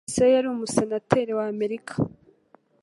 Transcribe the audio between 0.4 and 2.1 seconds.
umusenateri w’Amerika.